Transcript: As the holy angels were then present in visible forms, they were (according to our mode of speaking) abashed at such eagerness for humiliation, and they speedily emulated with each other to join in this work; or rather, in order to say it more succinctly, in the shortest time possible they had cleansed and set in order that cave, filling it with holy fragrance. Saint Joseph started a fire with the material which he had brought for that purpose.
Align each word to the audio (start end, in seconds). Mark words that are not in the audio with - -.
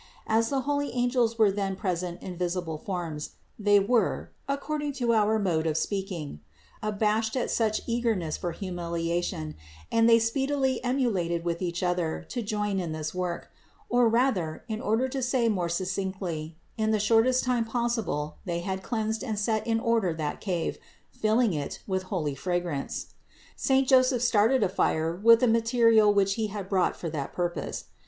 As 0.25 0.49
the 0.49 0.61
holy 0.61 0.91
angels 0.93 1.37
were 1.37 1.51
then 1.51 1.75
present 1.75 2.23
in 2.23 2.35
visible 2.35 2.79
forms, 2.79 3.33
they 3.59 3.79
were 3.79 4.31
(according 4.49 4.93
to 4.93 5.13
our 5.13 5.37
mode 5.37 5.67
of 5.67 5.77
speaking) 5.77 6.39
abashed 6.81 7.35
at 7.37 7.51
such 7.51 7.81
eagerness 7.85 8.35
for 8.35 8.51
humiliation, 8.51 9.53
and 9.91 10.09
they 10.09 10.17
speedily 10.17 10.83
emulated 10.83 11.43
with 11.45 11.61
each 11.61 11.83
other 11.83 12.25
to 12.29 12.41
join 12.41 12.79
in 12.79 12.93
this 12.93 13.13
work; 13.13 13.51
or 13.89 14.09
rather, 14.09 14.63
in 14.67 14.81
order 14.81 15.07
to 15.07 15.21
say 15.21 15.45
it 15.45 15.51
more 15.51 15.69
succinctly, 15.69 16.57
in 16.79 16.89
the 16.89 16.99
shortest 16.99 17.43
time 17.43 17.63
possible 17.63 18.37
they 18.43 18.61
had 18.61 18.81
cleansed 18.81 19.23
and 19.23 19.37
set 19.37 19.67
in 19.67 19.79
order 19.79 20.15
that 20.15 20.41
cave, 20.41 20.79
filling 21.11 21.53
it 21.53 21.79
with 21.85 22.01
holy 22.09 22.33
fragrance. 22.33 23.13
Saint 23.55 23.87
Joseph 23.87 24.23
started 24.23 24.63
a 24.63 24.67
fire 24.69 25.15
with 25.15 25.41
the 25.41 25.47
material 25.47 26.11
which 26.11 26.33
he 26.41 26.47
had 26.47 26.67
brought 26.69 26.95
for 26.95 27.07
that 27.11 27.33
purpose. 27.33 27.83